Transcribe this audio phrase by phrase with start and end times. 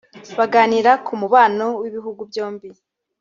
[0.37, 2.67] baganira ku mubano w’ibihugu byombi